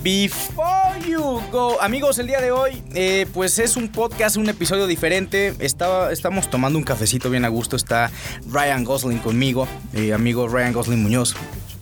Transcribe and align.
Before 0.00 0.98
you 1.06 1.40
go, 1.52 1.80
amigos, 1.80 2.18
el 2.18 2.26
día 2.26 2.40
de 2.40 2.50
hoy, 2.50 2.82
eh, 2.94 3.26
pues 3.32 3.58
es 3.58 3.76
un 3.76 3.88
podcast, 3.88 4.36
un 4.36 4.48
episodio 4.48 4.86
diferente. 4.86 5.54
estamos 5.60 6.50
tomando 6.50 6.78
un 6.78 6.84
cafecito 6.84 7.28
bien 7.30 7.44
a 7.44 7.48
gusto. 7.48 7.76
Está 7.76 8.10
Ryan 8.50 8.84
Gosling 8.84 9.18
conmigo, 9.18 9.68
eh, 9.92 10.12
amigo 10.14 10.48
Ryan 10.48 10.72
Gosling 10.72 11.02
Muñoz. 11.02 11.34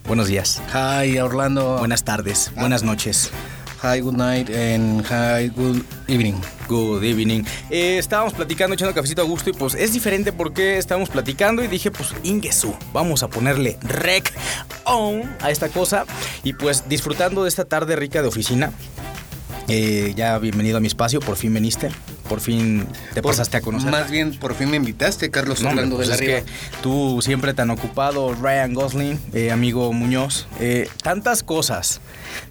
Buenos 0.07 0.27
días. 0.27 0.61
Hi, 0.75 1.19
Orlando. 1.21 1.79
Buenas 1.79 2.05
tardes, 2.05 2.51
buenas 2.57 2.83
noches. 2.83 3.31
Hi, 3.83 3.99
good 4.03 4.13
night 4.13 4.51
and 4.51 5.03
hi, 5.07 5.49
good 5.49 5.83
evening. 6.07 6.37
Good 6.69 7.03
evening. 7.03 7.47
Eh, 7.71 7.97
estábamos 7.97 8.35
platicando, 8.35 8.75
echando 8.75 8.93
cafecito 8.93 9.23
a 9.23 9.25
gusto 9.25 9.49
y 9.49 9.55
pues 9.55 9.75
es 9.75 9.95
diferente 9.95 10.33
porque 10.33 10.77
estábamos 10.77 11.09
platicando 11.09 11.65
y 11.65 11.67
dije 11.67 11.91
pues 11.91 12.15
Ingesu, 12.23 12.75
vamos 12.93 13.23
a 13.23 13.29
ponerle 13.29 13.79
rec 13.81 14.35
on 14.85 15.23
a 15.41 15.51
esta 15.51 15.71
cosa 15.71 16.05
y 16.45 16.53
pues 16.53 16.91
disfrutando 16.91 17.45
de 17.45 17.49
esta 17.49 17.65
tarde 17.65 17.97
rica 17.97 18.21
de 18.21 18.29
oficina. 18.29 18.71
Eh, 19.67 20.13
ya 20.15 20.39
bienvenido 20.39 20.77
a 20.77 20.81
mi 20.81 20.89
espacio, 20.89 21.21
por 21.21 21.37
fin 21.37 21.55
viniste, 21.55 21.89
por 22.31 22.41
fin 22.41 22.87
te 23.13 23.23
pasaste 23.23 23.57
a 23.57 23.61
conocer. 23.61 23.91
Más 23.91 24.09
bien, 24.09 24.39
por 24.39 24.55
fin 24.55 24.71
me 24.71 24.77
invitaste, 24.77 25.33
Carlos, 25.33 25.65
hablando 25.65 25.99
de 25.99 26.07
pues 26.07 26.09
la 26.09 26.17
que 26.17 26.45
tú 26.81 27.19
siempre 27.23 27.55
tan 27.55 27.71
ocupado, 27.71 28.37
Ryan 28.41 28.73
Gosling, 28.73 29.21
eh, 29.33 29.51
amigo 29.51 29.93
Muñoz, 29.93 30.47
tantas 31.03 31.43
cosas 31.43 32.01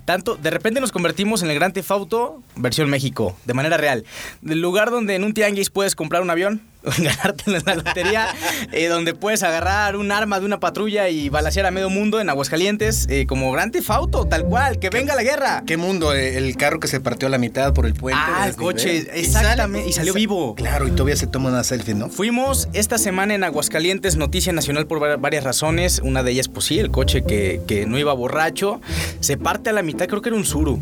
tanto, 0.05 0.35
de 0.35 0.49
repente 0.49 0.81
nos 0.81 0.91
convertimos 0.91 1.43
en 1.43 1.51
el 1.51 1.55
Gran 1.55 1.71
Auto 1.89 2.41
versión 2.55 2.89
México, 2.89 3.37
de 3.45 3.53
manera 3.53 3.77
real. 3.77 4.05
Del 4.41 4.59
lugar 4.59 4.89
donde 4.89 5.15
en 5.15 5.23
un 5.23 5.33
tianguis 5.33 5.69
puedes 5.69 5.95
comprar 5.95 6.21
un 6.21 6.29
avión, 6.29 6.61
ganarte 6.97 7.43
en 7.47 7.61
la 7.65 7.75
lotería, 7.75 8.27
eh, 8.71 8.87
donde 8.87 9.13
puedes 9.13 9.43
agarrar 9.43 9.97
un 9.97 10.11
arma 10.11 10.39
de 10.39 10.45
una 10.45 10.59
patrulla 10.59 11.09
y 11.09 11.29
balasear 11.29 11.65
a 11.65 11.71
medio 11.71 11.89
mundo 11.89 12.21
en 12.21 12.29
Aguascalientes, 12.29 13.05
eh, 13.09 13.25
como 13.27 13.51
Gran 13.51 13.71
Auto, 13.89 14.25
tal 14.25 14.45
cual, 14.45 14.79
que 14.79 14.89
venga 14.89 15.15
la 15.15 15.23
guerra. 15.23 15.63
¿Qué 15.65 15.77
mundo? 15.77 16.13
Eh, 16.13 16.37
el 16.37 16.55
carro 16.55 16.79
que 16.79 16.87
se 16.87 16.99
partió 16.99 17.27
a 17.27 17.31
la 17.31 17.37
mitad 17.37 17.73
por 17.73 17.85
el 17.85 17.93
puente. 17.93 18.19
Ah, 18.23 18.47
el 18.47 18.55
coche, 18.55 19.07
exactamente, 19.13 19.89
y, 19.89 19.93
salió 19.93 20.13
vivo. 20.13 20.55
Claro, 20.55 20.87
y 20.87 20.91
todavía 20.91 21.15
se 21.15 21.27
toma 21.27 21.49
una 21.49 21.63
selfie, 21.63 21.95
¿no? 21.95 22.09
Fuimos 22.09 22.69
esta 22.73 22.97
semana 22.97 23.33
en 23.33 23.43
Aguascalientes, 23.43 24.15
noticia 24.15 24.53
nacional 24.53 24.87
por 24.87 25.19
varias 25.19 25.43
razones. 25.43 25.99
Una 26.03 26.23
de 26.23 26.31
ellas, 26.31 26.47
pues 26.47 26.65
sí, 26.65 26.79
el 26.79 26.91
coche 26.91 27.23
que, 27.23 27.61
que 27.67 27.85
no 27.85 27.99
iba 27.99 28.13
borracho, 28.13 28.79
se 29.19 29.37
parte 29.37 29.69
a 29.69 29.73
la 29.73 29.81
mitad, 29.81 30.07
creo 30.07 30.21
que 30.21 30.29
era 30.29 30.37
un 30.37 30.45
Suru. 30.45 30.79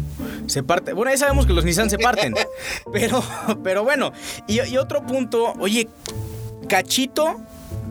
Se 0.47 0.63
parte, 0.63 0.93
bueno, 0.93 1.11
ahí 1.11 1.17
sabemos 1.17 1.45
que 1.45 1.53
los 1.53 1.65
Nissan 1.65 1.89
se 1.89 1.97
parten, 1.97 2.33
pero, 2.91 3.23
pero 3.63 3.83
bueno. 3.83 4.11
Y, 4.47 4.61
y 4.61 4.77
otro 4.77 5.05
punto, 5.05 5.53
oye, 5.59 5.87
cachito 6.67 7.39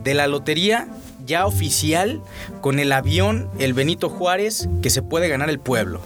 de 0.02 0.14
la 0.14 0.26
lotería 0.26 0.88
ya 1.24 1.46
oficial 1.46 2.22
con 2.60 2.78
el 2.78 2.92
avión, 2.92 3.50
el 3.58 3.74
Benito 3.74 4.08
Juárez, 4.08 4.68
que 4.82 4.90
se 4.90 5.02
puede 5.02 5.28
ganar 5.28 5.50
el 5.50 5.58
pueblo. 5.58 6.00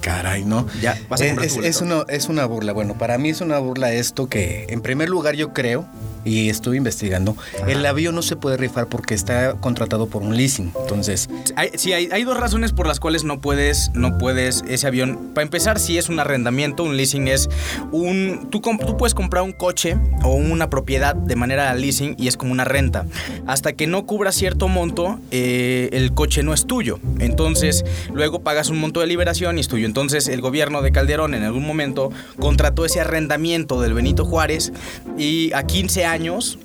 Caray, 0.00 0.44
¿no? 0.44 0.66
Ya, 0.80 0.98
vas 1.08 1.20
a 1.20 1.26
es, 1.26 1.56
es, 1.56 1.80
una, 1.80 2.04
es 2.08 2.28
una 2.28 2.46
burla. 2.46 2.72
Bueno, 2.72 2.96
para 2.96 3.18
mí 3.18 3.30
es 3.30 3.40
una 3.40 3.58
burla 3.58 3.92
esto 3.92 4.28
que, 4.28 4.66
en 4.68 4.80
primer 4.80 5.08
lugar, 5.08 5.34
yo 5.34 5.52
creo 5.52 5.84
y 6.26 6.50
estuve 6.50 6.76
investigando, 6.76 7.36
el 7.68 7.86
avión 7.86 8.16
no 8.16 8.22
se 8.22 8.34
puede 8.36 8.56
rifar 8.56 8.88
porque 8.88 9.14
está 9.14 9.54
contratado 9.54 10.08
por 10.08 10.22
un 10.22 10.36
leasing. 10.36 10.72
Entonces, 10.80 11.30
hay, 11.54 11.70
sí, 11.76 11.92
hay, 11.92 12.24
dos 12.24 12.36
razones 12.36 12.72
por 12.72 12.88
las 12.88 12.98
cuales 12.98 13.22
no 13.22 13.40
puedes, 13.40 13.92
no 13.94 14.18
puedes 14.18 14.64
ese 14.68 14.88
avión. 14.88 15.30
Para 15.32 15.44
empezar, 15.44 15.78
si 15.78 15.96
es 15.96 16.08
un 16.08 16.18
arrendamiento, 16.18 16.82
un 16.82 16.96
leasing 16.96 17.28
es 17.28 17.48
un, 17.92 18.48
tú, 18.50 18.60
tú 18.60 18.96
puedes 18.96 19.14
comprar 19.14 19.44
un 19.44 19.52
coche 19.52 19.96
o 20.24 20.34
una 20.34 20.68
propiedad 20.68 21.14
de 21.14 21.36
manera 21.36 21.72
leasing 21.74 22.16
y 22.18 22.26
es 22.26 22.36
como 22.36 22.50
una 22.50 22.64
renta. 22.64 23.06
Hasta 23.46 23.74
que 23.74 23.86
no 23.86 24.04
cubra 24.04 24.32
cierto 24.32 24.66
monto, 24.66 25.20
eh, 25.30 25.90
el 25.92 26.12
coche 26.12 26.42
no 26.42 26.52
es 26.52 26.66
tuyo. 26.66 26.98
Entonces, 27.20 27.84
luego 28.12 28.40
pagas 28.40 28.68
un 28.68 28.78
monto 28.78 28.98
de 28.98 29.06
liberación 29.06 29.58
y 29.58 29.60
es 29.60 29.68
tuyo. 29.68 29.86
Entonces, 29.86 30.26
el 30.26 30.40
gobierno 30.40 30.82
de 30.82 30.90
Calderón 30.90 31.34
en 31.34 31.44
algún 31.44 31.64
momento 31.64 32.10
contrató 32.40 32.84
ese 32.84 33.00
arrendamiento 33.00 33.80
del 33.80 33.94
Benito 33.94 34.24
Juárez 34.24 34.72
y 35.16 35.52
a 35.52 35.62
15 35.62 36.04
años 36.04 36.15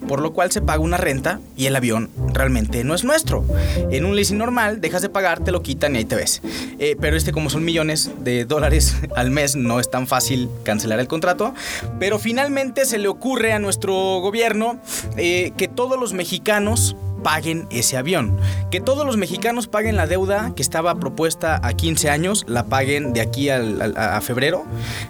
por 0.07 0.21
lo 0.21 0.33
cual 0.33 0.51
se 0.51 0.61
paga 0.61 0.79
una 0.79 0.97
renta 0.97 1.39
y 1.57 1.65
el 1.65 1.75
avión 1.75 2.09
realmente 2.33 2.83
no 2.83 2.95
es 2.95 3.03
nuestro. 3.03 3.43
En 3.91 4.05
un 4.05 4.15
leasing 4.15 4.37
normal 4.37 4.79
dejas 4.79 5.01
de 5.01 5.09
pagar, 5.09 5.43
te 5.43 5.51
lo 5.51 5.61
quitan 5.61 5.95
y 5.95 5.99
ahí 5.99 6.05
te 6.05 6.15
ves. 6.15 6.41
Eh, 6.79 6.95
pero 6.99 7.17
este 7.17 7.31
como 7.31 7.49
son 7.49 7.65
millones 7.65 8.11
de 8.19 8.45
dólares 8.45 8.95
al 9.15 9.29
mes 9.29 9.55
no 9.55 9.79
es 9.79 9.89
tan 9.89 10.07
fácil 10.07 10.49
cancelar 10.63 10.99
el 10.99 11.07
contrato. 11.07 11.53
Pero 11.99 12.19
finalmente 12.19 12.85
se 12.85 12.97
le 12.97 13.07
ocurre 13.07 13.53
a 13.53 13.59
nuestro 13.59 13.93
gobierno 14.21 14.79
eh, 15.17 15.51
que 15.57 15.67
todos 15.67 15.99
los 15.99 16.13
mexicanos 16.13 16.95
paguen 17.23 17.67
ese 17.69 17.97
avión. 17.97 18.37
Que 18.71 18.79
todos 18.79 19.05
los 19.05 19.17
mexicanos 19.17 19.67
paguen 19.67 19.95
la 19.95 20.07
deuda 20.07 20.53
que 20.55 20.61
estaba 20.61 20.95
propuesta 20.95 21.59
a 21.61 21.73
15 21.73 22.09
años, 22.09 22.45
la 22.47 22.65
paguen 22.65 23.13
de 23.13 23.21
aquí 23.21 23.49
a 23.49 24.21
febrero 24.21 24.65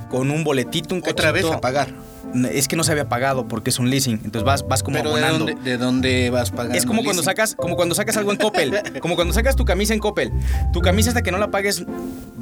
con 0.10 0.32
un 0.32 0.44
boletito, 0.44 0.96
un 0.96 1.04
Otra 1.08 1.32
vez 1.32 1.46
a 1.46 1.62
pagar 1.62 2.11
es 2.52 2.68
que 2.68 2.76
no 2.76 2.84
se 2.84 2.92
había 2.92 3.10
pagado 3.10 3.48
porque 3.48 3.70
es 3.70 3.80
un 3.80 3.90
leasing. 3.90 4.22
Entonces 4.24 4.44
vas, 4.44 4.68
vas 4.68 4.84
como 4.84 4.98
¿Pero 4.98 5.14
De, 5.14 5.78
dónde, 5.78 6.30
vas 6.30 6.52
pagando? 6.52 6.78
Es 6.78 6.86
como 6.86 7.04
cuando 7.04 7.24
sacas, 7.24 7.56
como 7.56 7.76
cuando 7.76 7.96
sacas 7.96 8.18
algo 8.18 8.32
en 8.32 8.38
Coppel. 8.38 9.00
como 9.02 9.16
cuando 9.16 9.34
sacas 9.34 9.56
tu 9.56 9.66
camisa 9.66 9.94
en 9.94 10.00
Coppel. 10.00 10.32
Tu 10.74 10.82
camisa 10.82 11.10
hasta 11.10 11.22
que 11.22 11.32
no 11.32 11.38
la 11.38 11.52
pagues 11.52 11.86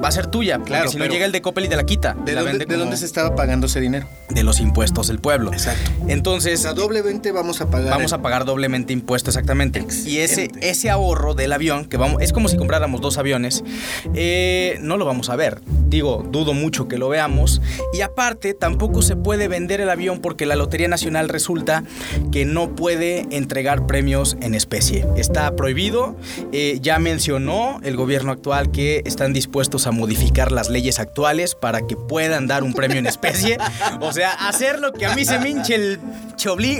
va 0.02 0.08
a 0.08 0.12
ser 0.12 0.26
tuya. 0.26 0.60
Claro. 0.64 0.90
Si 0.90 0.98
no 0.98 1.06
llega 1.06 1.24
el 1.24 1.32
de 1.32 1.42
Coppel 1.42 1.64
y 1.64 1.68
te 1.68 1.76
la 1.76 1.84
quita. 1.84 2.14
¿De, 2.24 2.34
dónde, 2.34 2.96
se 2.96 3.04
estaba 3.04 3.34
pagando 3.34 3.66
ese 3.66 3.80
dinero? 3.80 4.06
De 4.28 4.42
los 4.42 4.60
impuestos 4.60 5.08
del 5.08 5.18
pueblo. 5.18 5.52
Exacto. 5.52 5.90
Entonces. 6.08 6.64
O 6.64 6.74
doblemente 6.74 7.32
vamos 7.32 7.60
a 7.60 7.70
pagar. 7.70 7.90
Vamos 7.90 8.12
a 8.12 8.22
pagar 8.22 8.44
doblemente 8.44 8.92
impuestos, 8.92 9.34
exactamente. 9.34 9.86
Y 10.06 10.18
ese, 10.18 10.50
ese 10.60 10.90
ahorro 10.90 11.34
del 11.34 11.52
avión, 11.52 11.86
que 11.86 11.96
vamos, 11.96 12.22
es 12.22 12.32
como 12.32 12.48
si 12.48 12.56
compráramos 12.56 13.00
dos 13.00 13.18
aviones, 13.18 13.64
eh, 14.14 14.78
no 14.82 14.96
lo 14.96 15.04
vamos 15.04 15.30
a 15.30 15.36
ver. 15.36 15.60
Digo, 15.90 16.24
dudo 16.30 16.54
mucho 16.54 16.86
que 16.86 16.98
lo 16.98 17.08
veamos. 17.08 17.60
Y 17.92 18.00
aparte, 18.02 18.54
tampoco 18.54 19.02
se 19.02 19.16
puede 19.16 19.48
vender 19.48 19.80
el 19.80 19.90
avión 19.90 20.20
porque 20.20 20.46
la 20.46 20.54
Lotería 20.54 20.86
Nacional 20.86 21.28
resulta 21.28 21.82
que 22.30 22.44
no 22.44 22.76
puede 22.76 23.26
entregar 23.30 23.86
premios 23.86 24.36
en 24.40 24.54
especie. 24.54 25.04
Está 25.16 25.56
prohibido. 25.56 26.14
Eh, 26.52 26.78
ya 26.80 27.00
mencionó 27.00 27.80
el 27.82 27.96
gobierno 27.96 28.30
actual 28.30 28.70
que 28.70 29.02
están 29.04 29.32
dispuestos 29.32 29.88
a 29.88 29.90
modificar 29.90 30.52
las 30.52 30.70
leyes 30.70 31.00
actuales 31.00 31.56
para 31.56 31.80
que 31.84 31.96
puedan 31.96 32.46
dar 32.46 32.62
un 32.62 32.72
premio 32.72 32.98
en 32.98 33.06
especie. 33.06 33.58
O 34.00 34.12
sea, 34.12 34.30
hacer 34.48 34.78
lo 34.78 34.92
que 34.92 35.06
a 35.06 35.16
mí 35.16 35.24
se 35.24 35.40
me 35.40 35.50
hinche 35.50 35.74
el 35.74 36.00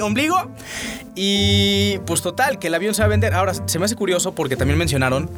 ombligo. 0.02 0.36
Y 1.16 1.98
pues 2.06 2.22
total, 2.22 2.58
que 2.58 2.68
el 2.68 2.74
avión 2.74 2.94
se 2.94 3.02
va 3.02 3.06
a 3.06 3.08
vender. 3.08 3.34
Ahora, 3.34 3.52
se 3.54 3.78
me 3.78 3.84
hace 3.84 3.96
curioso 3.96 4.32
porque 4.32 4.56
también 4.56 4.78
mencionaron 4.78 5.28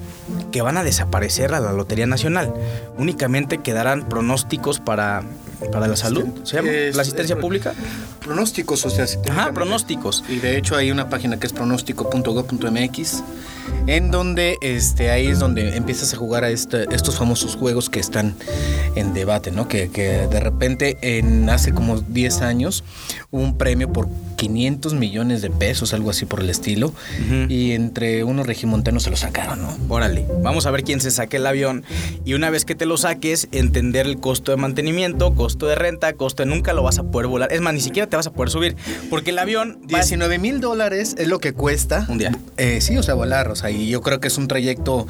que 0.53 0.63
van 0.63 0.77
a 0.77 0.85
desaparecer 0.85 1.55
a 1.55 1.61
la 1.61 1.73
Lotería 1.73 2.07
Nacional. 2.07 2.55
Únicamente 2.97 3.59
quedarán 3.59 4.09
pronósticos 4.09 4.79
para 4.79 5.25
para 5.71 5.87
la 5.87 5.97
salud, 5.97 6.27
¿se 6.43 6.57
llama? 6.57 6.71
¿La 6.93 7.03
asistencia 7.03 7.39
pública? 7.39 7.75
Pronósticos, 8.21 8.85
o 8.85 8.91
sea. 8.91 9.07
Ajá, 9.31 9.53
pronósticos. 9.53 10.25
Y 10.29 10.37
de 10.37 10.57
hecho 10.57 10.77
hay 10.77 10.91
una 10.91 11.09
página 11.09 11.39
que 11.39 11.47
es 11.47 11.53
pronóstico.gov.mx 11.53 13.23
en 13.87 14.11
donde 14.11 14.59
este, 14.61 15.11
ahí 15.11 15.27
es 15.27 15.39
donde 15.39 15.77
empiezas 15.77 16.15
a 16.15 16.17
jugar 16.17 16.45
a 16.45 16.51
este, 16.51 16.87
estos 16.95 17.19
famosos 17.19 17.57
juegos 17.57 17.91
que 17.91 18.01
están 18.01 18.35
en 18.95 19.15
debate, 19.15 19.51
¿no? 19.51 19.69
Que, 19.69 19.91
que 19.91 20.27
de 20.27 20.41
repente 20.41 20.99
en 21.03 21.49
hace 21.51 21.73
como 21.73 22.01
10 22.01 22.43
años 22.43 22.85
hubo 23.31 23.43
un 23.43 23.57
premio 23.57 23.93
por 23.93 24.09
500 24.37 24.95
millones 24.95 25.41
de 25.41 25.51
pesos, 25.51 25.95
algo 25.95 26.11
así 26.11 26.27
por 26.27 26.41
el 26.41 26.51
estilo, 26.51 26.93
y 27.49 27.73
entre 27.73 28.25
unos 28.25 28.45
regimontanos 28.45 29.05
se 29.05 29.11
lo 29.11 29.17
sacaron, 29.17 29.63
¿no? 29.63 29.77
Órale, 29.89 30.27
vamos 30.43 30.67
a 30.67 30.73
ver 30.73 30.83
quién 30.83 31.01
se 31.01 31.13
saque 31.13 31.37
el 31.37 31.47
avión 31.47 31.85
y 32.25 32.35
una 32.35 32.51
vez 32.51 32.65
que 32.65 32.75
te 32.75 32.85
lo 32.85 32.97
saques, 32.97 33.47
entender 33.53 34.07
el 34.07 34.19
costo 34.19 34.51
de 34.51 34.57
mantenimiento, 34.57 35.35
costo 35.35 35.69
de 35.69 35.77
renta, 35.77 36.13
costo 36.15 36.43
de 36.43 36.49
nunca 36.49 36.73
lo 36.73 36.83
vas 36.83 36.99
a 36.99 37.05
poder 37.05 37.29
volar. 37.29 37.53
Es 37.53 37.61
más, 37.61 37.73
ni 37.73 37.81
siquiera 37.81 38.09
te 38.09 38.17
vas 38.17 38.27
a 38.27 38.33
poder 38.33 38.51
subir, 38.51 38.77
porque 39.11 39.31
el 39.31 39.39
avión... 39.39 39.79
19 39.87 40.39
mil 40.39 40.61
dólares 40.61 41.15
es 41.19 41.29
lo 41.29 41.39
que 41.39 41.53
cuesta. 41.53 42.07
Un 42.09 42.19
día. 42.19 42.37
Eh, 42.57 42.81
sí, 42.81 42.97
o 42.97 43.03
sea, 43.03 43.15
volar, 43.15 43.52
o 43.53 43.57
sea, 43.57 43.71
y 43.71 43.89
yo 43.89 44.01
creo 44.01 44.21
que 44.21 44.29
es 44.29 44.39
un 44.39 44.49
trayecto, 44.49 45.07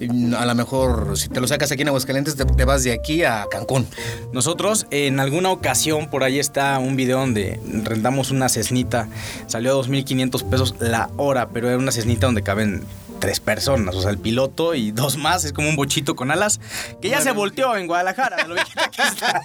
mm, 0.00 0.34
a 0.34 0.44
lo 0.46 0.54
mejor, 0.54 1.16
si 1.16 1.28
te 1.28 1.40
lo 1.40 1.46
sacas 1.46 1.70
aquí 1.72 1.82
en 1.82 1.88
Aguascalientes, 1.88 2.36
te, 2.36 2.64
vas 2.64 2.84
de 2.84 2.92
aquí 2.92 3.22
a 3.24 3.46
Cancún. 3.50 3.86
Nosotros, 4.32 4.86
en 4.90 5.20
alguna 5.20 5.50
ocasión, 5.50 6.10
por 6.10 6.24
ahí 6.24 6.38
está 6.38 6.78
un 6.78 6.96
video 6.96 7.18
donde 7.18 7.60
rentamos 7.84 8.30
una 8.30 8.48
cesnita, 8.48 9.08
salió 9.46 9.72
a 9.72 9.84
2.500 9.84 10.48
pesos 10.48 10.74
la 10.80 11.10
hora, 11.16 11.48
pero 11.50 11.68
era 11.68 11.78
una 11.78 11.92
cesnita 11.92 12.26
donde 12.26 12.42
caben 12.42 12.84
tres 13.22 13.38
personas, 13.38 13.94
o 13.94 14.02
sea, 14.02 14.10
el 14.10 14.18
piloto 14.18 14.74
y 14.74 14.90
dos 14.90 15.16
más, 15.16 15.44
es 15.44 15.52
como 15.52 15.68
un 15.68 15.76
bochito 15.76 16.16
con 16.16 16.32
alas, 16.32 16.58
que 17.00 17.08
ya 17.08 17.20
se 17.20 17.30
volteó 17.30 17.76
en 17.76 17.86
Guadalajara, 17.86 18.48
lo 18.48 18.56
que 18.56 18.62
está. 18.62 19.42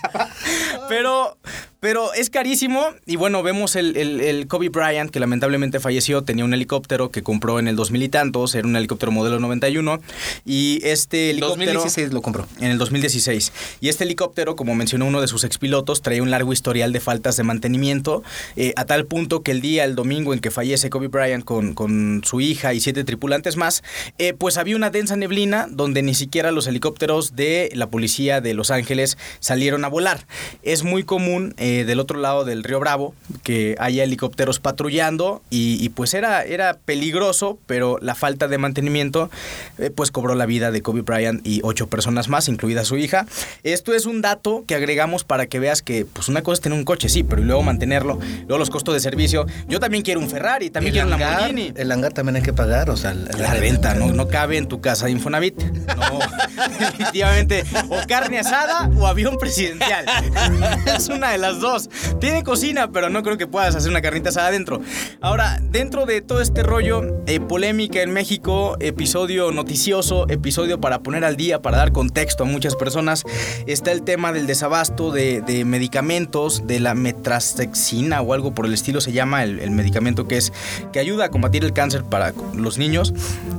Pero, 0.89 1.37
Pero 1.79 2.11
es 2.13 2.31
carísimo 2.31 2.87
y 3.05 3.17
bueno, 3.17 3.43
vemos 3.43 3.75
el, 3.75 3.95
el, 3.97 4.19
el, 4.21 4.47
Kobe 4.47 4.69
Bryant 4.69 5.11
que 5.11 5.19
lamentablemente 5.19 5.79
falleció, 5.79 6.23
tenía 6.23 6.43
un 6.43 6.53
helicóptero 6.53 7.11
que 7.11 7.21
compró 7.21 7.59
en 7.59 7.67
el 7.67 7.75
2000 7.75 8.01
y 8.01 8.09
tantos, 8.09 8.55
era 8.55 8.67
un 8.67 8.75
helicóptero 8.75 9.11
modelo 9.11 9.39
91 9.39 9.99
y 10.43 10.79
este 10.83 11.29
helicóptero... 11.29 11.73
2016 11.73 12.13
lo 12.13 12.23
compró. 12.23 12.47
En 12.59 12.71
el 12.71 12.79
2016. 12.79 13.51
Y 13.79 13.89
este 13.89 14.05
helicóptero, 14.05 14.55
como 14.55 14.73
mencionó 14.73 15.05
uno 15.05 15.21
de 15.21 15.27
sus 15.27 15.43
expilotos, 15.43 16.01
traía 16.01 16.23
un 16.23 16.31
largo 16.31 16.51
historial 16.51 16.91
de 16.93 16.99
faltas 16.99 17.37
de 17.37 17.43
mantenimiento, 17.43 18.23
eh, 18.55 18.73
a 18.75 18.85
tal 18.85 19.05
punto 19.05 19.43
que 19.43 19.51
el 19.51 19.61
día, 19.61 19.83
el 19.83 19.93
domingo 19.93 20.33
en 20.33 20.39
que 20.39 20.49
fallece 20.49 20.89
Kobe 20.89 21.09
Bryant 21.09 21.45
con, 21.45 21.75
con 21.75 22.21
su 22.25 22.41
hija 22.41 22.73
y 22.73 22.79
siete 22.79 23.03
tripulantes 23.03 23.55
más, 23.55 23.83
eh, 24.17 24.33
pues 24.33 24.57
había 24.57 24.75
una 24.75 24.89
densa 24.89 25.15
neblina 25.15 25.67
donde 25.69 26.01
ni 26.01 26.15
siquiera 26.15 26.51
los 26.51 26.65
helicópteros 26.65 27.35
de 27.35 27.69
la 27.73 27.87
policía 27.91 28.41
de 28.41 28.55
Los 28.55 28.71
Ángeles 28.71 29.17
salieron 29.39 29.85
a 29.85 29.89
volar. 29.89 30.25
Es 30.63 30.83
muy 30.83 31.03
común 31.03 31.53
eh, 31.57 31.66
del 31.85 31.99
otro 31.99 32.19
lado 32.19 32.45
del 32.45 32.63
río 32.63 32.79
Bravo 32.79 33.13
que 33.43 33.75
haya 33.79 34.03
helicópteros 34.03 34.59
patrullando 34.59 35.41
y, 35.49 35.89
pues 35.89 36.13
era, 36.13 36.43
era 36.43 36.73
peligroso, 36.73 37.57
pero 37.65 37.97
la 38.01 38.15
falta 38.15 38.47
de 38.47 38.57
mantenimiento 38.57 39.29
eh, 39.77 39.89
pues 39.89 40.11
cobró 40.11 40.35
la 40.35 40.45
vida 40.45 40.71
de 40.71 40.81
Kobe 40.81 41.01
Bryant 41.01 41.45
y 41.45 41.61
ocho 41.63 41.87
personas 41.87 42.27
más, 42.27 42.47
incluida 42.47 42.85
su 42.85 42.97
hija. 42.97 43.25
Esto 43.63 43.93
es 43.93 44.05
un 44.05 44.21
dato 44.21 44.63
que 44.67 44.75
agregamos 44.75 45.23
para 45.23 45.47
que 45.47 45.59
veas 45.59 45.81
que 45.81 46.05
pues 46.05 46.27
una 46.29 46.41
cosa 46.41 46.55
es 46.55 46.61
tener 46.61 46.77
un 46.77 46.85
coche, 46.85 47.09
sí, 47.09 47.23
pero 47.23 47.41
luego 47.43 47.63
mantenerlo, 47.63 48.19
luego 48.41 48.57
los 48.57 48.69
costos 48.69 48.93
de 48.93 48.99
servicio. 48.99 49.45
Yo 49.67 49.79
también 49.79 50.03
quiero 50.03 50.19
un 50.19 50.29
Ferrari, 50.29 50.69
también 50.69 50.93
quiero 50.93 51.07
un 51.07 51.19
Lamborghini. 51.19 51.73
El 51.75 51.91
hangar 51.91 52.13
también 52.13 52.37
hay 52.37 52.41
que 52.41 52.53
pagar, 52.53 52.89
o 52.89 52.97
sea, 52.97 53.13
la, 53.13 53.53
renta, 53.53 53.93
no, 53.95 54.11
no 54.13 54.27
cabe 54.27 54.57
en 54.57 54.67
tu 54.67 54.81
casa 54.81 55.05
de 55.05 55.11
Infonavit. 55.11 55.57
No, 55.57 56.19
definitivamente, 56.79 57.63
o 57.89 58.05
carne 58.07 58.39
asada 58.39 58.89
o 58.97 59.07
avión 59.07 59.37
presidencial. 59.37 60.05
es 60.95 61.07
una 61.09 61.31
de 61.31 61.37
las 61.37 61.56
dos. 61.59 61.89
Tiene 62.19 62.43
cocina, 62.43 62.91
pero 62.91 63.09
no 63.09 63.23
creo 63.23 63.37
que 63.37 63.47
puedas 63.47 63.75
hacer 63.75 63.89
una 63.89 64.01
carnita 64.01 64.29
asada 64.29 64.47
adentro. 64.47 64.81
Ahora, 65.21 65.59
dentro 65.61 66.05
de 66.05 66.21
todo 66.21 66.41
este 66.41 66.63
rollo, 66.63 67.01
eh, 67.25 67.39
polémica 67.39 68.01
en 68.01 68.11
México, 68.11 68.77
episodio 68.79 69.51
noticioso, 69.51 70.27
episodio 70.29 70.79
para 70.79 71.01
poner 71.03 71.25
al 71.25 71.35
día, 71.35 71.61
para 71.61 71.77
dar 71.77 71.91
contexto 71.91 72.43
a 72.43 72.45
muchas 72.45 72.75
personas, 72.75 73.23
está 73.65 73.91
el 73.91 74.03
tema 74.03 74.31
del 74.31 74.47
desabasto 74.47 75.11
de, 75.11 75.63
medicamentos, 75.65 76.65
de 76.67 76.79
la 76.79 76.93
metrastexina 76.93 78.21
o 78.21 78.33
algo 78.33 78.53
por 78.53 78.65
el 78.65 78.73
estilo 78.73 79.01
se 79.01 79.11
llama 79.11 79.43
el, 79.43 79.71
medicamento 79.71 80.27
que 80.27 80.37
es 80.37 80.53
que 80.91 80.99
ayuda 80.99 81.25
a 81.25 81.29
combatir 81.29 81.63
el 81.63 81.73
cáncer 81.73 82.03
para 82.03 82.33
los 82.55 82.77
niños. 82.77 83.13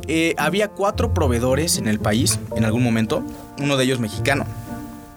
Eh, 0.07 0.35
había 0.39 0.69
cuatro 0.69 1.15
proveedores 1.15 1.79
en 1.79 1.87
el 1.87 2.01
país 2.01 2.39
en 2.57 2.65
algún 2.65 2.83
momento, 2.83 3.23
uno 3.61 3.77
de 3.77 3.85
ellos 3.85 4.01
mexicano. 4.01 4.47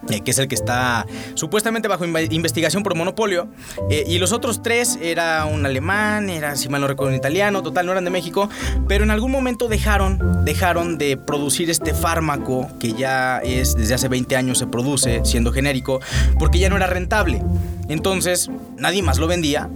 Eh, 0.10 0.22
que 0.22 0.32
es 0.32 0.40
el 0.40 0.48
que 0.48 0.56
está 0.56 1.06
supuestamente 1.36 1.88
bajo 1.88 2.06
investigación 2.06 2.82
por 2.82 2.96
monopolio, 2.96 3.48
eh, 3.92 4.04
y 4.08 4.18
los 4.18 4.32
otros 4.32 4.64
tres 4.64 4.98
era 5.00 5.46
un 5.46 5.64
alemán, 5.64 6.30
era, 6.30 6.56
si 6.56 6.70
mal 6.70 6.82
no 6.82 6.88
recuerdo, 6.88 7.12
un 7.12 7.18
italiano, 7.18 7.62
total, 7.62 7.86
no 7.86 7.92
eran 7.92 8.04
de 8.04 8.10
México, 8.10 8.50
pero 8.88 9.04
en 9.04 9.12
algún 9.12 9.32
momento 9.32 9.68
dejaron, 9.68 10.44
dejaron 10.44 10.98
de 10.98 11.18
producir 11.18 11.70
este 11.70 11.94
fármaco 11.94 12.68
que 12.80 12.94
ya 12.94 13.40
es, 13.40 13.76
desde 13.76 13.94
hace 13.94 14.08
20 14.08 14.36
años 14.36 14.58
se 14.58 14.66
produce, 14.66 15.22
siendo 15.24 15.52
genérico, 15.52 16.00
porque 16.40 16.58
ya 16.58 16.70
no 16.70 16.78
era 16.78 16.88
rentable. 16.88 17.44
Entonces, 17.88 18.50
nadie 18.78 19.04
más 19.04 19.20
lo 19.20 19.28
vendía, 19.28 19.70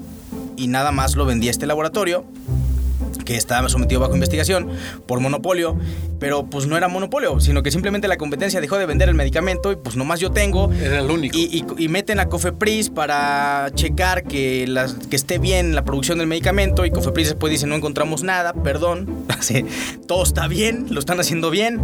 y 0.57 0.67
nada 0.67 0.91
más 0.91 1.15
lo 1.15 1.25
vendía 1.25 1.51
este 1.51 1.67
laboratorio, 1.67 2.25
que 3.25 3.35
estaba 3.35 3.67
sometido 3.69 3.99
bajo 4.01 4.13
investigación 4.13 4.69
por 5.07 5.19
monopolio, 5.19 5.77
pero 6.25 6.43
pues 6.43 6.65
no 6.65 6.75
era 6.75 6.87
monopolio, 6.87 7.39
sino 7.39 7.61
que 7.61 7.69
simplemente 7.69 8.07
la 8.07 8.17
competencia 8.17 8.59
dejó 8.59 8.79
de 8.79 8.87
vender 8.87 9.09
el 9.09 9.13
medicamento 9.13 9.71
y 9.71 9.75
pues 9.75 9.95
nomás 9.95 10.19
yo 10.19 10.31
tengo. 10.31 10.73
Era 10.73 11.01
el 11.01 11.11
único. 11.11 11.37
Y, 11.37 11.87
meten 11.87 12.19
a 12.19 12.25
Cofepris 12.25 12.89
para 12.89 13.69
checar 13.75 14.23
que, 14.23 14.65
las, 14.67 14.95
que 14.95 15.17
esté 15.17 15.37
bien 15.37 15.75
la 15.75 15.85
producción 15.85 16.17
del 16.17 16.25
medicamento 16.25 16.83
y 16.83 16.89
Cofepris 16.89 17.27
después 17.27 17.51
dice 17.51 17.67
no 17.67 17.75
encontramos 17.75 18.23
nada, 18.23 18.53
perdón, 18.53 19.27
todo 20.07 20.23
está 20.23 20.47
bien, 20.47 20.87
lo 20.89 20.99
están 20.99 21.19
haciendo 21.19 21.51
bien 21.51 21.79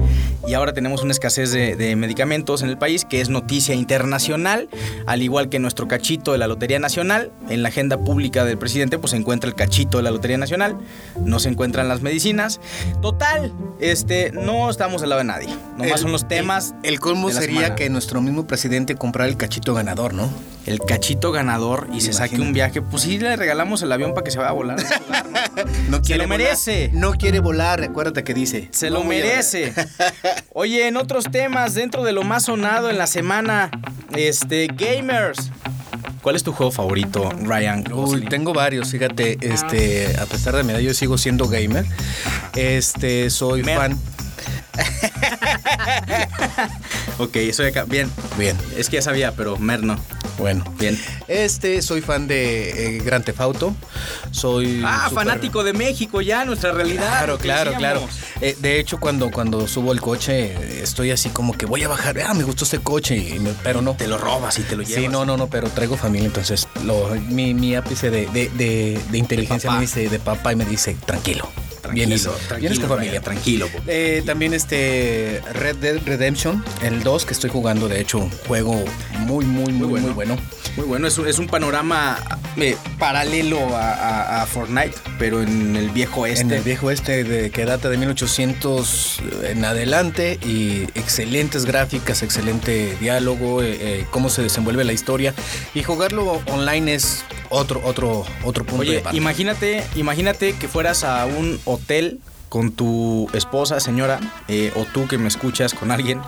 y 0.47 0.55
ahora 0.55 0.73
tenemos 0.73 1.03
una 1.03 1.11
escasez 1.11 1.51
de, 1.51 1.75
de 1.75 1.95
medicamentos 1.95 2.63
en 2.63 2.69
el 2.69 2.79
país 2.79 3.05
que 3.05 3.21
es 3.21 3.29
noticia 3.29 3.75
internacional, 3.75 4.69
al 5.05 5.21
igual 5.21 5.49
que 5.49 5.59
nuestro 5.59 5.87
cachito 5.87 6.31
de 6.31 6.39
la 6.39 6.47
Lotería 6.47 6.79
Nacional, 6.79 7.31
en 7.47 7.61
la 7.61 7.69
agenda 7.69 7.99
pública 7.99 8.43
del 8.43 8.57
presidente 8.57 8.97
pues 8.97 9.11
se 9.11 9.17
encuentra 9.17 9.47
el 9.47 9.55
cachito 9.55 9.97
de 9.97 10.03
la 10.03 10.09
Lotería 10.09 10.39
Nacional 10.39 10.77
no 11.23 11.39
se 11.39 11.49
encuentran 11.49 11.87
las 11.87 12.01
medicinas. 12.01 12.59
Total, 13.01 13.53
este, 13.79 14.30
no 14.31 14.69
estamos 14.69 15.03
al 15.03 15.09
lado 15.09 15.19
de 15.19 15.25
nadie. 15.25 15.49
Nomás 15.77 16.01
son 16.01 16.11
los 16.11 16.27
temas. 16.27 16.73
El, 16.83 16.99
colmo 16.99 17.31
sería 17.31 17.75
que 17.75 17.89
nuestro 17.89 18.21
mismo 18.21 18.47
presidente 18.47 18.95
comprara 18.95 19.29
el 19.29 19.37
cachito 19.37 19.73
ganador, 19.73 20.13
¿no? 20.13 20.29
El 20.65 20.79
cachito 20.79 21.31
ganador 21.31 21.87
y 21.93 22.01
se 22.01 22.13
saque 22.13 22.39
un 22.39 22.53
viaje. 22.53 22.81
Pues 22.81 23.03
sí, 23.03 23.17
le 23.17 23.35
regalamos 23.35 23.81
el 23.81 23.91
avión 23.91 24.13
para 24.13 24.23
que 24.23 24.31
se 24.31 24.37
vaya 24.37 24.49
a 24.49 24.53
volar. 24.53 24.77
¿no? 25.89 26.03
se 26.03 26.17
lo 26.17 26.27
merece. 26.27 26.89
No 26.93 27.13
quiere 27.13 27.39
volar, 27.39 27.79
recuérdate 27.79 28.23
que 28.23 28.33
dice. 28.33 28.69
Se 28.71 28.89
lo 28.89 29.03
merece. 29.03 29.73
Oye, 30.53 30.87
en 30.87 30.97
otros 30.97 31.25
temas, 31.31 31.73
dentro 31.73 32.03
de 32.03 32.11
lo 32.11 32.23
más 32.23 32.45
sonado 32.45 32.89
en 32.89 32.97
la 32.97 33.07
semana, 33.07 33.71
este, 34.15 34.67
gamers. 34.67 35.51
¿Cuál 36.21 36.35
es 36.35 36.43
tu 36.43 36.53
juego 36.53 36.71
favorito, 36.71 37.31
Ryan? 37.41 37.91
Uy, 37.91 38.21
tengo 38.25 38.53
varios, 38.53 38.91
fíjate, 38.91 39.39
este, 39.41 40.15
a 40.19 40.25
pesar 40.27 40.55
de 40.55 40.63
mi 40.63 40.71
edad, 40.71 40.79
yo 40.79 40.93
sigo 40.93 41.17
siendo 41.17 41.47
gamer. 41.47 41.85
Este, 42.55 43.29
soy 43.31 43.63
fan. 43.63 43.97
ok, 47.17 47.37
soy 47.53 47.67
acá. 47.67 47.85
Bien. 47.85 48.11
Bien. 48.37 48.57
Es 48.75 48.89
que 48.89 48.97
ya 48.97 49.01
sabía, 49.01 49.35
pero 49.35 49.57
Mer 49.57 49.83
no. 49.83 49.97
Bueno. 50.37 50.63
Bien. 50.79 50.99
Este, 51.27 51.81
soy 51.81 52.01
fan 52.01 52.27
de 52.27 52.97
eh, 52.97 53.01
Gran 53.03 53.23
Tefauto. 53.23 53.75
Soy. 54.31 54.81
Ah, 54.85 55.09
fanático 55.13 55.63
de 55.63 55.73
México 55.73 56.21
ya, 56.21 56.45
nuestra 56.45 56.71
realidad. 56.71 57.09
Claro, 57.09 57.37
claro, 57.37 57.73
claro. 57.73 58.07
Eh, 58.41 58.57
de 58.59 58.79
hecho, 58.79 58.99
cuando, 58.99 59.29
cuando 59.29 59.67
subo 59.67 59.93
el 59.93 60.01
coche, 60.01 60.81
estoy 60.81 61.11
así 61.11 61.29
como 61.29 61.53
que 61.53 61.65
voy 61.65 61.83
a 61.83 61.87
bajar. 61.87 62.19
Ah, 62.21 62.33
me 62.33 62.43
gustó 62.43 62.63
este 62.63 62.79
coche, 62.79 63.39
pero 63.63 63.81
no. 63.81 63.95
Te 63.95 64.07
lo 64.07 64.17
robas 64.17 64.57
y 64.57 64.63
te 64.63 64.75
lo 64.75 64.83
llevas. 64.83 65.03
Sí, 65.03 65.07
no, 65.07 65.25
no, 65.25 65.37
no, 65.37 65.47
pero 65.47 65.69
traigo 65.69 65.97
familia, 65.97 66.27
entonces 66.27 66.67
mi, 67.29 67.53
mi 67.53 67.75
ápice 67.75 68.09
de, 68.09 68.27
de, 68.27 69.17
inteligencia 69.17 69.71
me 69.71 69.81
dice 69.81 70.09
de 70.09 70.19
papá 70.19 70.53
y 70.53 70.55
me 70.55 70.65
dice, 70.65 70.95
tranquilo. 71.05 71.49
Tranquilo, 71.81 72.31
tranquilo, 72.47 72.87
familia, 72.87 73.21
tranquilo. 73.21 73.69
Eh, 73.87 74.21
también 74.25 74.53
este 74.53 75.41
Red 75.53 75.77
Dead 75.77 75.99
Redemption, 76.05 76.63
el 76.83 77.01
2 77.01 77.25
que 77.25 77.33
estoy 77.33 77.49
jugando, 77.49 77.87
de 77.87 77.99
hecho, 77.99 78.19
un 78.19 78.29
juego 78.47 78.83
muy, 79.19 79.45
muy, 79.45 79.73
muy, 79.73 79.99
muy 79.99 80.11
bueno. 80.11 80.37
Muy 80.77 80.85
bueno, 80.85 81.07
es, 81.07 81.17
un 81.17 81.47
panorama 81.47 82.17
eh, 82.55 82.77
paralelo 82.97 83.59
a, 83.73 84.45
Fortnite, 84.45 84.93
pero 85.19 85.41
en 85.41 85.75
el 85.75 85.89
viejo 85.89 86.25
este. 86.25 86.43
En 86.43 86.51
el 86.51 86.63
viejo 86.63 86.91
este 86.91 87.23
de, 87.23 87.49
que 87.49 87.65
data 87.65 87.89
de 87.89 87.97
1800 87.97 89.21
en 89.43 89.65
adelante 89.65 90.39
y 90.45 90.83
excelentes 90.95 91.65
gráficas, 91.65 92.23
excelente 92.23 92.95
diálogo, 92.99 93.61
eh, 93.63 94.05
cómo 94.11 94.29
se 94.29 94.43
desenvuelve 94.43 94.83
la 94.83 94.93
historia 94.93 95.33
y 95.73 95.83
jugarlo 95.83 96.41
online 96.47 96.93
es 96.95 97.25
otro, 97.51 97.81
otro, 97.83 98.25
otro 98.43 98.65
punto 98.65 98.81
Oye, 98.81 99.03
imagínate, 99.13 99.83
imagínate 99.95 100.53
que 100.53 100.67
fueras 100.67 101.03
a 101.03 101.25
un 101.25 101.59
hotel 101.65 102.19
con 102.51 102.73
tu 102.73 103.29
esposa, 103.31 103.79
señora, 103.79 104.19
eh, 104.49 104.73
o 104.75 104.83
tú 104.83 105.07
que 105.07 105.17
me 105.17 105.29
escuchas 105.29 105.73
con 105.73 105.89
alguien, 105.89 106.19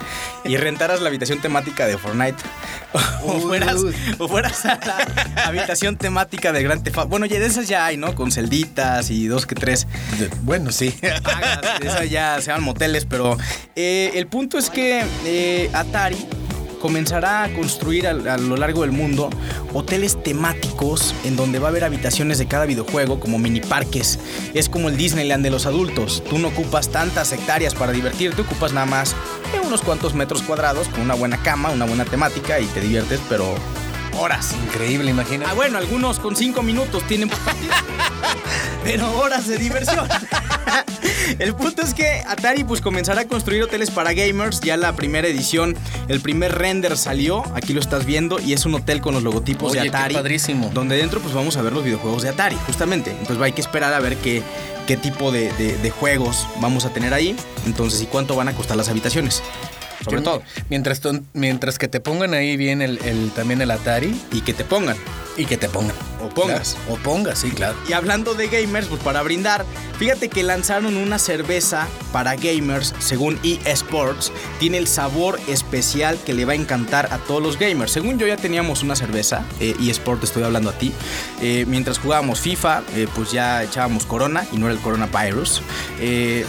y 0.45 0.55
rentaras 0.55 1.01
la 1.01 1.09
habitación 1.09 1.41
temática 1.41 1.85
de 1.85 1.97
Fortnite, 1.97 2.37
o, 3.23 3.41
fueras, 3.41 3.75
o 4.19 4.29
fueras 4.29 4.65
a 4.65 4.79
la 4.85 5.43
habitación 5.45 5.97
temática 5.97 6.53
de 6.53 6.63
Gran 6.63 6.81
Theft 6.81 7.09
Bueno, 7.09 7.25
ya 7.25 7.39
de 7.39 7.47
esas 7.47 7.67
ya 7.67 7.85
hay, 7.85 7.97
¿no? 7.97 8.15
Con 8.15 8.31
celditas 8.31 9.11
y 9.11 9.27
dos 9.27 9.45
que 9.45 9.55
tres. 9.55 9.85
Bueno, 10.43 10.71
sí. 10.71 10.95
esas 11.81 12.09
ya 12.09 12.39
se 12.39 12.47
llaman 12.47 12.63
moteles, 12.63 13.03
pero 13.03 13.37
eh, 13.75 14.11
el 14.15 14.27
punto 14.27 14.57
es 14.57 14.69
que 14.69 15.03
eh, 15.25 15.69
Atari 15.73 16.25
comenzará 16.83 17.45
a 17.45 17.53
construir 17.53 18.07
a, 18.07 18.13
lo 18.13 18.57
largo 18.57 18.81
del 18.81 18.91
mundo 18.91 19.29
hoteles 19.73 20.21
temáticos 20.21 21.13
en 21.23 21.35
donde 21.35 21.59
va 21.59 21.67
a 21.67 21.69
haber 21.69 21.83
habitaciones 21.83 22.37
de 22.37 22.47
cada 22.47 22.65
videojuego 22.65 23.19
como 23.19 23.39
mini 23.39 23.61
parques. 23.61 24.19
Es 24.53 24.69
como 24.69 24.89
el 24.89 24.97
Disneyland 24.97 25.43
de 25.43 25.49
los 25.49 25.65
adultos. 25.65 26.23
Tú 26.29 26.39
no 26.39 26.49
ocupas 26.49 26.89
tantas 26.89 27.31
hectáreas 27.31 27.75
para 27.75 27.91
divertirte, 27.91 28.41
ocupas 28.41 28.73
nada 28.73 28.85
más 28.85 29.15
unos 29.65 29.81
cuantos 29.81 30.13
metros 30.13 30.41
cuadrados 30.41 30.87
con 30.89 31.01
una 31.01 31.15
buena 31.15 31.41
cama, 31.41 31.71
una 31.71 31.85
buena 31.85 32.05
temática 32.05 32.59
y 32.59 32.65
te 32.65 32.81
diviertes, 32.81 33.19
pero 33.29 33.55
horas. 34.17 34.53
Increíble, 34.65 35.09
imagina. 35.11 35.47
Ah, 35.49 35.53
bueno, 35.53 35.77
algunos 35.77 36.19
con 36.19 36.35
cinco 36.35 36.63
minutos 36.63 37.03
tienen 37.07 37.29
pero 38.83 39.11
horas 39.19 39.47
de 39.47 39.57
diversión. 39.57 40.07
el 41.39 41.55
punto 41.55 41.81
es 41.81 41.93
que 41.93 42.23
Atari 42.27 42.63
pues 42.63 42.81
comenzará 42.81 43.21
a 43.21 43.25
construir 43.25 43.63
hoteles 43.63 43.91
para 43.91 44.13
gamers. 44.13 44.61
Ya 44.61 44.77
la 44.77 44.93
primera 44.95 45.27
edición, 45.27 45.75
el 46.07 46.21
primer 46.21 46.57
render 46.57 46.97
salió, 46.97 47.43
aquí 47.55 47.73
lo 47.73 47.79
estás 47.79 48.05
viendo, 48.05 48.39
y 48.39 48.53
es 48.53 48.65
un 48.65 48.75
hotel 48.75 49.01
con 49.01 49.13
los 49.13 49.23
logotipos 49.23 49.73
de 49.73 49.81
Atari. 49.81 50.13
Qué 50.13 50.21
padrísimo. 50.21 50.71
Donde 50.73 50.97
dentro 50.97 51.19
pues 51.19 51.33
vamos 51.33 51.57
a 51.57 51.61
ver 51.61 51.73
los 51.73 51.83
videojuegos 51.83 52.23
de 52.23 52.29
Atari, 52.29 52.57
justamente. 52.65 53.11
Entonces 53.11 53.41
hay 53.41 53.53
que 53.53 53.61
esperar 53.61 53.93
a 53.93 53.99
ver 53.99 54.17
qué, 54.17 54.41
qué 54.87 54.97
tipo 54.97 55.31
de, 55.31 55.51
de 55.53 55.89
juegos 55.91 56.47
vamos 56.59 56.85
a 56.85 56.89
tener 56.89 57.13
ahí. 57.13 57.35
Entonces, 57.65 58.01
¿y 58.01 58.05
cuánto 58.05 58.35
van 58.35 58.49
a 58.49 58.53
costar 58.53 58.77
las 58.77 58.89
habitaciones? 58.89 59.41
Sobre 60.03 60.21
todo. 60.21 60.43
Mientras, 60.69 61.01
mientras 61.33 61.77
que 61.77 61.87
te 61.87 61.99
pongan 61.99 62.33
ahí 62.33 62.57
bien 62.57 62.81
el, 62.81 62.99
el- 63.05 63.31
también 63.31 63.61
el 63.61 63.71
Atari 63.71 64.19
Y 64.31 64.41
que 64.41 64.53
te 64.53 64.63
pongan. 64.63 64.97
y 65.37 65.45
que 65.45 65.57
te 65.57 65.67
pongan. 65.69 65.95
O 66.21 66.29
pongas. 66.29 66.75
Claro, 66.75 66.93
O 66.93 66.97
pongas, 67.03 67.39
sí, 67.39 67.51
claro. 67.51 67.75
Y 67.89 67.93
hablando 67.93 68.33
de 68.35 68.47
gamers, 68.47 68.87
pues 68.87 69.01
para 69.01 69.21
brindar, 69.23 69.65
fíjate 69.97 70.29
que 70.29 70.43
lanzaron 70.43 70.95
una 70.95 71.17
cerveza 71.19 71.87
para 72.11 72.35
gamers, 72.35 72.93
según 72.99 73.39
eSports, 73.43 74.31
tiene 74.59 74.77
el 74.77 74.87
sabor 74.87 75.39
especial 75.47 76.17
que 76.25 76.33
le 76.33 76.45
va 76.45 76.53
a 76.53 76.55
encantar 76.55 77.09
a 77.11 77.17
todos 77.17 77.41
los 77.41 77.57
gamers. 77.59 77.91
Según 77.91 78.19
yo 78.19 78.27
ya 78.27 78.37
teníamos 78.37 78.83
una 78.83 78.95
cerveza, 78.95 79.43
eh, 79.59 79.75
eSports, 79.81 80.23
estoy 80.25 80.43
hablando 80.43 80.69
a 80.69 80.73
ti, 80.77 80.93
eh, 81.41 81.65
mientras 81.67 81.97
jugábamos 81.97 82.39
FIFA, 82.39 82.83
eh, 82.95 83.07
pues 83.15 83.31
ya 83.31 83.63
echábamos 83.63 84.05
Corona 84.05 84.45
y 84.51 84.57
no 84.57 84.67
era 84.67 84.75
el 84.75 84.81
coronavirus. 84.81 85.61
Eh, 85.99 86.45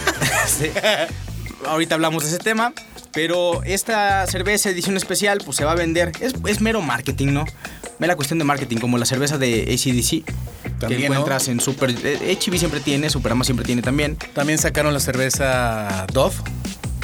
sí. 0.47 0.69
Ahorita 1.67 1.95
hablamos 1.95 2.23
de 2.23 2.29
ese 2.29 2.37
tema. 2.37 2.73
Pero 3.15 3.63
esta 3.63 4.27
cerveza 4.27 4.69
edición 4.69 4.97
especial 4.97 5.39
pues 5.43 5.57
se 5.57 5.63
va 5.65 5.71
a 5.71 5.75
vender. 5.75 6.11
Es, 6.19 6.33
es 6.47 6.61
mero 6.61 6.81
marketing, 6.81 7.27
¿no? 7.33 7.45
Mera 7.97 8.15
cuestión 8.17 8.37
de 8.39 8.45
marketing, 8.45 8.77
como 8.77 8.97
la 8.97 9.05
cerveza 9.05 9.37
de 9.37 9.61
ACDC. 9.73 10.25
que 10.25 10.69
También, 10.79 11.01
¿no? 11.03 11.07
encuentras 11.19 11.47
en 11.47 11.61
Super... 11.61 11.91
eh, 12.03 12.37
HB 12.39 12.57
siempre 12.57 12.81
tiene, 12.81 13.09
Superama 13.09 13.45
siempre 13.45 13.65
tiene 13.65 13.81
también. 13.81 14.17
También 14.33 14.59
sacaron 14.59 14.93
la 14.93 14.99
cerveza 14.99 16.05
Dove. 16.11 16.35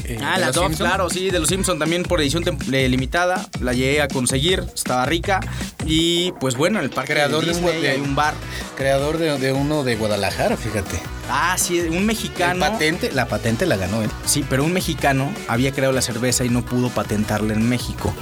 eh, 0.03 0.17
Ah, 0.21 0.37
la 0.37 0.51
Dove, 0.51 0.67
Simpson. 0.67 0.87
claro, 0.87 1.09
sí, 1.09 1.29
de 1.29 1.39
los 1.39 1.47
Simpson 1.47 1.79
también 1.79 2.03
por 2.03 2.19
edición 2.19 2.43
eh, 2.73 2.89
limitada. 2.89 3.47
La 3.61 3.71
llegué 3.71 4.01
a 4.01 4.09
conseguir, 4.09 4.65
estaba 4.75 5.05
rica. 5.05 5.39
Y 5.85 6.33
pues 6.41 6.55
bueno, 6.55 6.79
en 6.79 6.83
el 6.85 6.91
parque 6.91 7.13
Creador 7.13 7.45
de 7.45 7.53
de 7.53 7.57
un 7.57 7.63
Disney 7.65 7.81
de- 7.81 7.89
hay 7.91 8.01
un 8.01 8.15
bar. 8.15 8.33
Creador 8.75 9.17
de, 9.17 9.37
de 9.39 9.53
uno 9.53 9.85
de 9.85 9.95
Guadalajara, 9.95 10.57
fíjate. 10.57 10.99
Ah, 11.33 11.55
sí, 11.57 11.79
un 11.79 11.95
El 11.95 12.03
mexicano. 12.05 12.59
patente, 12.59 13.11
la 13.11 13.27
patente 13.27 13.65
la 13.65 13.77
ganó 13.77 14.01
él. 14.01 14.09
Sí, 14.25 14.43
pero 14.49 14.63
un 14.65 14.73
mexicano 14.73 15.31
había 15.47 15.71
creado 15.71 15.93
la 15.93 16.01
cerveza 16.01 16.43
y 16.43 16.49
no 16.49 16.65
pudo 16.65 16.89
patentarla 16.89 17.53
en 17.53 17.67
México. 17.69 18.13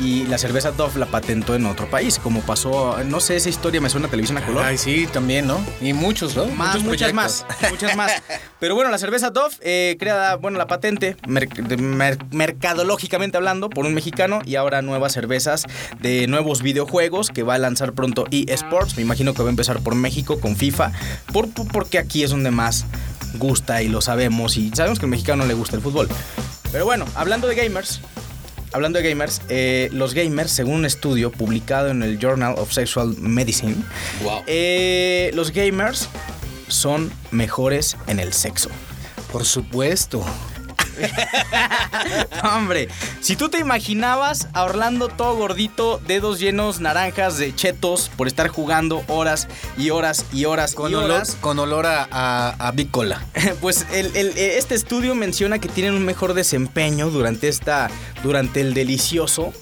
Y 0.00 0.24
la 0.26 0.36
cerveza 0.38 0.70
Dove 0.72 0.98
la 0.98 1.06
patentó 1.06 1.54
en 1.54 1.66
otro 1.66 1.88
país, 1.88 2.18
como 2.18 2.40
pasó, 2.42 2.98
no 3.06 3.20
sé, 3.20 3.36
esa 3.36 3.48
historia 3.48 3.80
me 3.80 3.88
suena 3.90 4.06
a 4.06 4.10
televisión 4.10 4.38
a 4.38 4.44
color. 4.44 4.64
Ay, 4.64 4.76
sí, 4.78 5.08
también, 5.12 5.46
¿no? 5.46 5.60
Y 5.80 5.92
muchos, 5.92 6.36
¿no? 6.36 6.46
Más, 6.46 6.74
Muchos 6.76 6.84
muchas 6.84 7.12
proyectos. 7.12 7.46
más, 7.60 7.70
muchas 7.72 7.96
más. 7.96 8.12
Pero 8.60 8.74
bueno, 8.74 8.90
la 8.90 8.98
cerveza 8.98 9.30
Dove, 9.30 9.54
eh, 9.62 9.96
creada, 9.98 10.36
bueno, 10.36 10.58
la 10.58 10.66
patente, 10.66 11.16
mer- 11.26 11.48
de- 11.48 11.76
mer- 11.76 12.18
mercadológicamente 12.32 13.36
hablando, 13.36 13.70
por 13.70 13.86
un 13.86 13.94
mexicano, 13.94 14.40
y 14.44 14.56
ahora 14.56 14.82
nuevas 14.82 15.12
cervezas 15.12 15.64
de 16.00 16.26
nuevos 16.26 16.62
videojuegos 16.62 17.30
que 17.30 17.42
va 17.44 17.54
a 17.54 17.58
lanzar 17.58 17.92
pronto 17.92 18.26
eSports. 18.30 18.96
Me 18.96 19.02
imagino 19.02 19.32
que 19.32 19.42
va 19.42 19.48
a 19.48 19.50
empezar 19.50 19.80
por 19.80 19.94
México 19.94 20.38
con 20.40 20.56
FIFA, 20.56 20.92
por, 21.32 21.48
por- 21.50 21.68
porque 21.68 21.98
aquí 21.98 22.22
es 22.24 22.30
donde 22.30 22.50
más 22.58 22.84
gusta 23.38 23.82
y 23.82 23.88
lo 23.88 24.00
sabemos, 24.00 24.56
y 24.56 24.70
sabemos 24.74 24.98
que 24.98 25.06
al 25.06 25.10
mexicano 25.10 25.46
le 25.46 25.54
gusta 25.54 25.76
el 25.76 25.82
fútbol. 25.82 26.08
Pero 26.72 26.84
bueno, 26.84 27.06
hablando 27.14 27.46
de 27.46 27.54
gamers, 27.54 28.00
Hablando 28.70 28.98
de 28.98 29.08
gamers, 29.08 29.40
eh, 29.48 29.88
los 29.92 30.12
gamers, 30.12 30.50
según 30.50 30.74
un 30.80 30.84
estudio 30.84 31.32
publicado 31.32 31.88
en 31.88 32.02
el 32.02 32.18
Journal 32.18 32.54
of 32.58 32.70
Sexual 32.70 33.16
Medicine, 33.18 33.76
Wow. 34.22 34.42
eh, 34.46 35.30
los 35.32 35.52
gamers 35.52 36.06
son 36.68 37.10
mejores 37.30 37.96
en 38.08 38.20
el 38.20 38.34
sexo. 38.34 38.68
Por 39.32 39.46
supuesto. 39.46 40.22
Hombre, 42.42 42.88
si 43.20 43.36
tú 43.36 43.48
te 43.48 43.58
imaginabas 43.58 44.48
a 44.52 44.64
Orlando 44.64 45.08
todo 45.08 45.36
gordito, 45.36 46.00
dedos 46.06 46.38
llenos 46.40 46.80
naranjas 46.80 47.38
de 47.38 47.54
chetos 47.54 48.10
por 48.16 48.26
estar 48.26 48.48
jugando 48.48 49.02
horas 49.08 49.48
y 49.76 49.90
horas 49.90 50.24
y 50.32 50.44
horas 50.44 50.74
Con 50.74 50.90
y 50.92 50.94
olor, 50.94 51.10
horas, 51.10 51.36
con 51.40 51.58
olor 51.58 51.86
a, 51.86 52.08
a, 52.10 52.68
a 52.68 52.70
Bicola. 52.72 53.24
pues 53.60 53.86
el- 53.92 54.14
el- 54.16 54.36
este 54.38 54.74
estudio 54.74 55.14
menciona 55.14 55.58
que 55.58 55.68
tienen 55.68 55.94
un 55.94 56.04
mejor 56.04 56.34
desempeño 56.34 57.10
durante 57.10 57.48
esta, 57.48 57.88
durante 58.22 58.60
el 58.60 58.74
delicioso. 58.74 59.52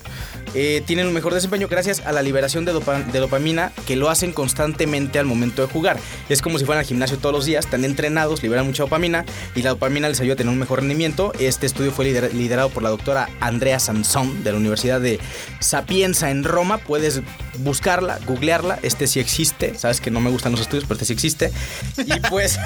Eh, 0.55 0.83
tienen 0.87 1.07
un 1.07 1.13
mejor 1.13 1.35
desempeño 1.35 1.69
gracias 1.69 2.01
a 2.07 2.13
la 2.13 2.23
liberación 2.23 2.65
de, 2.65 2.73
dopa- 2.73 3.05
de 3.05 3.19
dopamina 3.19 3.73
que 3.87 3.95
lo 3.97 4.09
hacen 4.09 4.33
constantemente 4.33 5.19
al 5.19 5.27
momento 5.27 5.61
de 5.61 5.69
jugar. 5.69 5.99
Es 6.29 6.41
como 6.41 6.59
si 6.59 6.65
fueran 6.65 6.81
al 6.81 6.87
gimnasio 6.87 7.19
todos 7.19 7.35
los 7.35 7.45
días, 7.45 7.65
están 7.67 7.85
entrenados, 7.85 8.43
liberan 8.43 8.65
mucha 8.67 8.83
dopamina 8.85 9.25
y 9.55 9.63
la 9.63 9.71
dopamina 9.71 10.09
les 10.09 10.21
ayuda 10.21 10.35
a 10.35 10.37
tener 10.37 10.53
un 10.53 10.59
mejor 10.59 10.79
rendimiento. 10.81 11.33
Este 11.39 11.67
estudio 11.67 11.93
fue 11.93 12.07
lider- 12.07 12.33
liderado 12.33 12.71
por 12.71 12.83
la 12.83 12.89
doctora 12.89 13.29
Andrea 13.41 13.79
Sansón 13.79 14.43
de 14.45 14.53
la 14.53 14.59
Universidad 14.59 15.01
de 15.01 15.21
Sapienza 15.61 16.31
en 16.31 16.43
Roma. 16.45 16.79
Puedes 16.79 17.21
buscarla, 17.59 18.19
googlearla. 18.27 18.79
Este 18.83 19.07
sí 19.07 19.21
existe. 19.21 19.79
Sabes 19.79 20.01
que 20.01 20.11
no 20.11 20.21
me 20.21 20.31
gustan 20.31 20.53
los 20.53 20.61
estudios, 20.63 20.85
pero 20.85 20.95
este 20.95 21.05
sí 21.07 21.13
existe. 21.13 21.53
Y 21.99 22.19
pues 22.31 22.59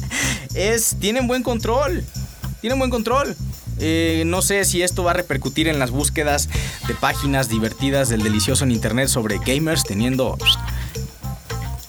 es, 0.54 0.96
tienen 0.98 1.26
buen 1.28 1.42
control. 1.42 2.02
Tienen 2.60 2.78
buen 2.78 2.90
control. 2.90 3.36
Eh, 3.78 4.22
no 4.26 4.42
sé 4.42 4.64
si 4.64 4.82
esto 4.82 5.04
va 5.04 5.10
a 5.12 5.14
repercutir 5.14 5.68
en 5.68 5.78
las 5.78 5.90
búsquedas 5.90 6.48
de 6.88 6.94
páginas 6.94 7.48
divertidas 7.48 8.08
del 8.08 8.22
delicioso 8.22 8.64
en 8.64 8.72
internet 8.72 9.08
sobre 9.08 9.38
gamers 9.38 9.84
teniendo. 9.84 10.36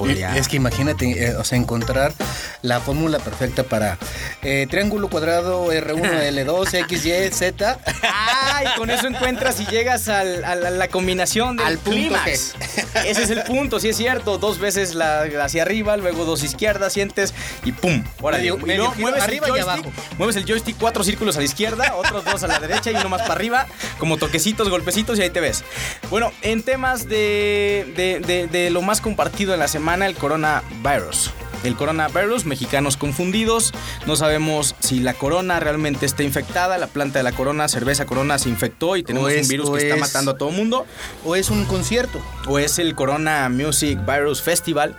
Podría- 0.08 0.38
Es 0.38 0.48
que 0.48 0.56
imagínate, 0.58 1.06
eh, 1.26 1.36
o 1.36 1.44
sea, 1.44 1.58
encontrar 1.58 2.14
la 2.62 2.80
fórmula 2.80 3.20
perfecta 3.20 3.64
para 3.64 3.98
eh, 4.42 4.68
triángulo 4.70 5.10
cuadrado 5.10 5.72
R1, 5.72 6.02
L2, 6.32 6.74
X, 6.86 7.06
Y, 7.06 7.30
Z. 7.34 7.80
Ah, 8.04 8.64
y 8.64 8.78
con 8.78 8.90
eso 8.90 9.08
encuentras 9.08 9.60
y 9.60 9.66
llegas 9.66 10.08
al- 10.08 10.44
a 10.46 10.56
la, 10.56 10.70
la 10.70 10.88
combinación 10.88 11.58
del 11.58 11.66
Al 11.68 11.78
clímax. 11.80 12.56
Ese 13.06 13.24
es 13.24 13.30
el 13.30 13.44
punto, 13.44 13.80
sí 13.80 13.90
es 13.90 13.98
cierto. 13.98 14.38
Dos 14.38 14.60
veces 14.60 14.96
la, 14.96 15.24
hacia 15.44 15.62
arriba, 15.64 15.98
luego 15.98 16.26
dos 16.26 16.44
izquierdas, 16.44 16.94
sientes 16.94 17.34
y 17.64 17.72
¡pum! 17.72 18.04
Medio- 18.22 18.58
Y 18.58 18.64
medio 18.66 18.92
giro 18.92 19.02
mueves 19.02 19.24
arriba 19.24 19.48
el 19.48 19.54
y 19.56 19.60
joystick, 19.62 19.86
abajo. 19.86 19.92
Mueves 20.18 20.36
el 20.36 20.46
joystick 20.46 20.78
cuatro 20.78 21.04
círculos 21.04 21.36
a 21.38 21.40
la 21.40 21.46
izquierda, 21.46 21.96
otros 21.96 22.24
dos 22.26 22.44
a 22.44 22.48
la 22.48 22.60
derecha 22.60 22.92
y 22.92 22.96
uno 22.96 23.10
más 23.10 23.22
para 23.22 23.34
arriba, 23.34 23.68
como 23.98 24.18
toquecitos, 24.18 24.70
golpecitos 24.70 25.18
y 25.20 25.24
ahí 25.24 25.30
te 25.30 25.40
ves. 25.40 25.64
Bueno, 26.10 26.32
en 26.42 26.64
temas 26.64 27.08
de, 27.10 27.92
de- 27.96 28.20
de- 28.20 28.48
de 28.48 28.70
lo 28.70 28.82
más 28.82 29.02
compartido 29.02 29.54
en 29.54 29.60
la 29.60 29.68
semana, 29.68 29.97
el 30.06 30.16
coronavirus. 30.16 31.32
El 31.64 31.76
coronavirus, 31.76 32.46
mexicanos 32.46 32.98
confundidos, 32.98 33.74
no 34.06 34.16
sabemos 34.16 34.76
si 34.80 35.00
la 35.00 35.16
corona 35.16 35.60
realmente 35.60 36.06
está 36.06 36.22
infectada, 36.24 36.78
la 36.78 36.86
planta 36.88 37.18
de 37.20 37.24
la 37.24 37.32
corona, 37.32 37.68
cerveza 37.68 38.06
corona 38.06 38.38
se 38.38 38.48
infectó 38.50 38.96
y 38.96 39.04
tenemos 39.04 39.32
es- 39.32 39.42
un 39.44 39.48
virus 39.50 39.72
que 39.72 39.78
está 39.80 39.96
es- 39.96 40.00
matando 40.02 40.32
a 40.32 40.38
todo 40.38 40.52
mundo, 40.52 40.86
O 41.26 41.36
es 41.36 41.50
un 41.50 41.66
concierto. 41.66 42.22
o 42.48 42.60
es 42.60 42.78
el 42.78 42.94
Corona 42.94 43.50
Music 43.50 44.00
Virus 44.06 44.42
Festival, 44.44 44.96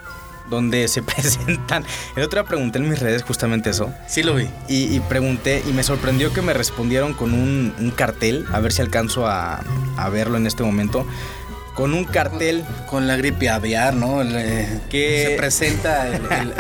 donde 0.51 0.89
se 0.89 1.01
presentan. 1.03 1.85
El 2.17 2.25
otro 2.25 2.41
día 2.43 2.49
pregunté 2.49 2.79
en 2.79 2.89
mis 2.91 2.99
redes 2.99 3.23
justamente 3.23 3.71
eso. 3.71 3.95
Sí 4.09 4.25
lo 4.25 4.35
vi. 4.35 4.49
Y, 4.69 4.95
y 4.97 5.01
pregunté 5.01 5.63
y 5.65 5.73
me 5.73 5.85
sorprendió 5.85 6.33
que 6.33 6.43
me 6.43 6.55
respondieron 6.55 7.15
con 7.15 7.35
un, 7.35 7.73
un 7.79 7.91
cartel, 7.93 8.47
a 8.53 8.59
ver 8.59 8.73
si 8.73 8.83
alcanzo 8.83 9.29
a, 9.29 9.61
a 9.97 10.09
verlo 10.09 10.39
en 10.39 10.47
este 10.49 10.65
momento, 10.65 11.07
con 11.79 11.95
un 11.95 12.03
cartel 12.05 12.65
Con 12.87 13.07
la 13.07 13.15
gripe 13.17 13.49
aviar, 13.49 13.95
¿no? 13.95 14.21
Eh, 14.23 14.81
Que- 14.91 15.27
Se 15.31 15.37
presenta 15.37 16.09
el, 16.09 16.15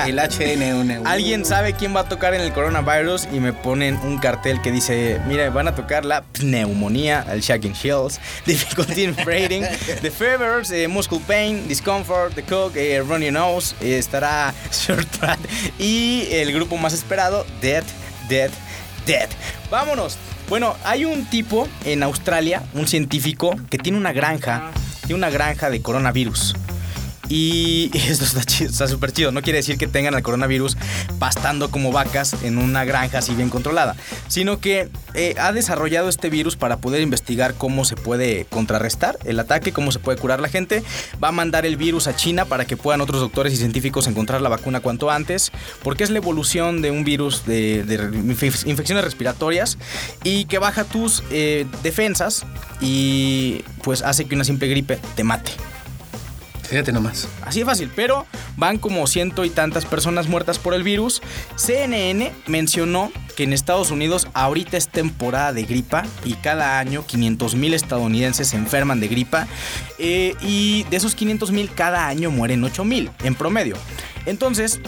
el- 0.07 0.11
el 0.11 0.19
HN1. 0.31 1.03
Alguien 1.05 1.45
sabe 1.45 1.73
quién 1.73 1.93
va 1.95 2.01
a 2.03 2.09
tocar 2.09 2.35
en 2.35 2.41
el 2.41 2.53
coronavirus 2.53 3.27
y 3.33 3.41
me 3.41 3.53
ponen 3.53 3.97
un 4.05 4.19
cartel 4.19 4.63
que 4.63 4.71
dice, 4.71 5.21
mira, 5.27 5.51
van 5.51 5.67
a 5.67 5.75
tocar 5.75 6.05
la 6.05 6.23
pneumonía, 6.23 7.27
el 7.33 7.41
shaking 7.41 7.73
chills, 7.73 8.21
difficulty 8.47 9.03
in 9.03 9.17
breathing, 9.25 9.65
the 10.03 10.11
fevers, 10.13 10.71
eh, 10.71 10.87
muscle 10.87 11.19
pain, 11.27 11.67
discomfort, 11.67 12.33
the 12.37 12.43
cook, 12.45 12.77
eh, 12.77 13.03
runny 13.05 13.33
nose, 13.33 13.75
eh, 13.81 13.99
estará 13.99 14.55
short 14.71 15.09
y 15.81 16.29
el 16.31 16.53
grupo 16.53 16.77
más 16.77 16.93
esperado, 16.93 17.45
Dead, 17.61 17.83
Dead, 18.29 18.51
Dead. 19.05 19.29
Vámonos. 19.69 20.17
Bueno, 20.49 20.77
hay 20.85 21.05
un 21.05 21.27
tipo 21.27 21.67
en 21.85 22.05
Australia, 22.05 22.63
un 22.73 22.87
científico, 22.87 23.55
que 23.69 23.77
tiene 23.79 23.99
una 23.99 24.13
granja, 24.13 24.71
tiene 25.09 25.21
una 25.21 25.31
granja 25.31 25.71
de 25.71 25.81
coronavirus. 25.81 26.55
Y 27.29 27.91
esto 28.09 28.25
está 28.25 28.43
chido, 28.45 28.71
está 28.71 28.89
súper 28.89 29.13
chido. 29.13 29.33
No 29.33 29.43
quiere 29.43 29.59
decir 29.59 29.77
que 29.79 29.87
tengan 29.87 30.15
el 30.15 30.23
coronavirus 30.23 30.77
pastando 31.19 31.71
como 31.71 31.93
vacas 31.93 32.37
en 32.43 32.59
una 32.59 32.85
granja 32.85 33.19
así 33.19 33.35
bien 33.35 33.51
controlada, 33.51 33.97
sino 34.29 34.61
que 34.61 34.89
eh, 35.15 35.35
ha 35.39 35.53
desarrollado 35.53 36.09
este 36.09 36.31
virus 36.31 36.57
para 36.57 36.79
poder 36.79 37.03
investigar 37.03 37.55
cómo 37.55 37.85
se 37.85 37.97
puede 37.97 38.47
contrarrestar 38.47 39.19
el 39.25 39.39
ataque, 39.41 39.73
cómo 39.73 39.93
se 39.93 39.99
puede 39.99 40.19
curar 40.19 40.41
la 40.41 40.49
gente. 40.49 40.83
Va 41.23 41.29
a 41.29 41.33
mandar 41.33 41.67
el 41.67 41.77
virus 41.77 42.07
a 42.07 42.17
China 42.17 42.45
para 42.47 42.65
que 42.65 42.77
puedan 42.77 43.01
otros 43.01 43.21
doctores 43.21 43.53
y 43.53 43.57
científicos 43.57 44.07
encontrar 44.07 44.41
la 44.41 44.49
vacuna 44.49 44.81
cuanto 44.81 45.11
antes, 45.11 45.53
porque 45.83 46.05
es 46.05 46.11
la 46.11 46.19
evolución 46.19 46.83
de 46.83 46.91
un 46.91 47.05
virus 47.05 47.45
de, 47.47 47.85
de 47.85 47.99
infe- 48.11 48.67
infecciones 48.67 49.05
respiratorias 49.05 49.77
y 50.25 50.47
que 50.47 50.59
baja 50.59 50.85
tus 50.85 51.23
eh, 51.31 51.67
defensas 51.83 52.45
y 52.81 53.63
pues 53.83 54.03
hace 54.03 54.25
que 54.27 54.35
una 54.35 54.45
simple 54.45 54.69
gripe 54.69 54.99
te 55.15 55.25
mate. 55.25 55.53
Fíjate 56.69 56.93
nomás. 56.93 57.29
Así 57.43 57.61
de 57.61 57.65
fácil, 57.65 57.91
pero 57.95 58.27
van 58.57 58.77
como 58.77 59.07
ciento 59.07 59.45
y 59.47 59.51
tantas 59.51 59.87
personas 59.87 60.29
muertas 60.29 60.59
por 60.59 60.75
el 60.75 60.83
virus. 60.83 61.23
CNN 61.57 62.31
mencionó 62.47 63.11
que 63.37 63.45
en 63.45 63.55
Estados 63.55 63.91
Unidos 63.91 64.29
ahorita 64.35 64.77
es 64.77 64.89
temporada 64.89 65.55
de 65.55 65.63
gripa 65.63 66.05
y 66.25 66.35
cada 66.35 66.79
año 66.79 67.07
500 67.07 67.55
mil 67.55 67.73
estadounidenses 67.73 68.49
se 68.49 68.57
enferman 68.57 69.01
de 69.01 69.09
gripa 69.09 69.47
eh, 69.99 70.35
y 70.43 70.85
de 70.85 70.97
esos 70.99 71.15
500 71.15 71.53
mil 71.53 71.71
cada 71.73 72.07
año 72.07 72.31
mueren 72.31 72.63
8 72.63 72.85
mil 72.85 73.11
en 73.23 73.35
promedio. 73.35 73.77
Entonces, 74.27 74.81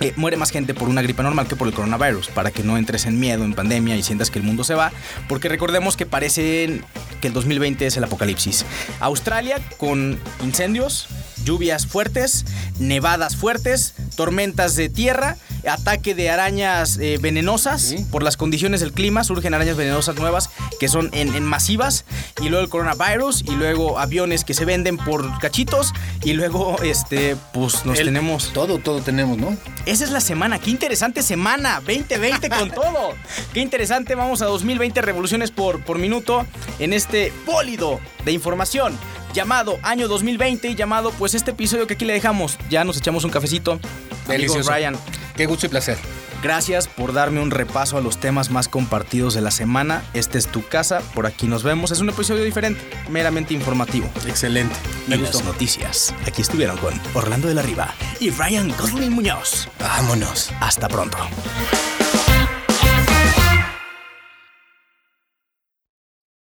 eh, 0.00 0.12
muere 0.16 0.36
más 0.36 0.50
gente 0.50 0.74
por 0.74 0.88
una 0.88 1.02
gripe 1.02 1.22
normal 1.22 1.48
que 1.48 1.56
por 1.56 1.66
el 1.66 1.74
coronavirus, 1.74 2.28
para 2.28 2.50
que 2.50 2.62
no 2.62 2.78
entres 2.78 3.06
en 3.06 3.18
miedo, 3.18 3.44
en 3.44 3.54
pandemia 3.54 3.96
y 3.96 4.02
sientas 4.02 4.30
que 4.30 4.38
el 4.38 4.44
mundo 4.44 4.64
se 4.64 4.74
va, 4.74 4.92
porque 5.28 5.48
recordemos 5.48 5.96
que 5.96 6.06
parece 6.06 6.82
que 7.20 7.26
el 7.26 7.32
2020 7.32 7.86
es 7.86 7.96
el 7.96 8.04
apocalipsis. 8.04 8.64
Australia 9.00 9.60
con 9.76 10.18
incendios, 10.44 11.08
lluvias 11.44 11.86
fuertes, 11.86 12.44
nevadas 12.78 13.36
fuertes, 13.36 13.94
tormentas 14.16 14.76
de 14.76 14.88
tierra, 14.88 15.36
ataque 15.66 16.14
de 16.14 16.30
arañas 16.30 16.98
eh, 16.98 17.18
venenosas 17.20 17.94
por 18.10 18.22
las 18.22 18.36
condiciones 18.36 18.80
del 18.80 18.92
clima, 18.92 19.24
surgen 19.24 19.54
arañas 19.54 19.76
venenosas 19.76 20.16
nuevas 20.16 20.50
que 20.78 20.88
son 20.88 21.10
en, 21.12 21.42
masivas, 21.44 22.04
y 22.40 22.48
luego 22.48 22.64
el 22.64 22.70
coronavirus, 22.70 23.42
y 23.42 23.52
luego 23.52 23.98
aviones 23.98 24.44
que 24.44 24.54
se 24.54 24.64
venden 24.64 24.96
por 24.96 25.38
cachitos, 25.38 25.92
y 26.22 26.32
luego 26.34 26.76
este, 26.82 27.36
pues 27.52 27.84
nos 27.84 27.98
tenemos... 27.98 28.52
Todo, 28.52 28.78
todo 28.78 29.00
tenemos, 29.00 29.38
¿no? 29.38 29.56
Esa 29.86 30.04
es 30.04 30.10
la 30.10 30.20
semana, 30.20 30.58
qué 30.58 30.70
interesante 30.70 31.22
semana, 31.22 31.80
2020 31.80 32.48
con 32.58 32.70
todo. 32.70 33.14
Qué 33.52 33.60
interesante, 33.60 34.14
vamos 34.14 34.42
a 34.42 34.46
2020 34.46 35.00
revoluciones 35.02 35.50
por, 35.50 35.82
por 35.84 35.98
minuto 35.98 36.46
en 36.78 36.92
este 36.92 37.32
pólido 37.46 38.00
de 38.24 38.32
información 38.32 38.98
llamado 39.32 39.78
año 39.82 40.08
2020 40.08 40.68
y 40.68 40.74
llamado 40.74 41.12
pues 41.12 41.34
este 41.34 41.52
episodio 41.52 41.86
que 41.86 41.94
aquí 41.94 42.04
le 42.04 42.12
dejamos. 42.12 42.58
Ya 42.70 42.84
nos 42.84 42.96
echamos 42.96 43.24
un 43.24 43.30
cafecito. 43.30 43.78
Delicioso. 44.26 44.70
Ryan. 44.70 44.96
Qué 45.38 45.46
gusto 45.46 45.66
y 45.66 45.68
placer. 45.68 45.96
Gracias 46.42 46.88
por 46.88 47.12
darme 47.12 47.40
un 47.40 47.52
repaso 47.52 47.96
a 47.96 48.00
los 48.00 48.18
temas 48.18 48.50
más 48.50 48.66
compartidos 48.66 49.34
de 49.34 49.40
la 49.40 49.52
semana. 49.52 50.02
Esta 50.12 50.36
es 50.36 50.48
tu 50.48 50.66
casa, 50.66 51.00
por 51.14 51.26
aquí 51.26 51.46
nos 51.46 51.62
vemos. 51.62 51.92
Es 51.92 52.00
un 52.00 52.08
episodio 52.08 52.42
diferente, 52.42 52.80
meramente 53.08 53.54
informativo. 53.54 54.10
Excelente. 54.26 54.74
Me 55.06 55.14
y 55.14 55.20
gustó. 55.20 55.38
las 55.38 55.46
noticias. 55.46 56.12
Aquí 56.26 56.42
estuvieron 56.42 56.76
con 56.78 57.00
Orlando 57.14 57.46
de 57.46 57.54
la 57.54 57.62
Riva 57.62 57.94
y 58.18 58.30
Ryan 58.30 58.74
Gosling 58.76 59.12
Muñoz. 59.12 59.68
Vámonos. 59.78 60.50
Hasta 60.58 60.88
pronto. 60.88 61.18